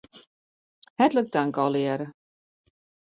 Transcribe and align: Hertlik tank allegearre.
Hertlik 1.01 1.29
tank 1.35 1.59
allegearre. 1.65 2.09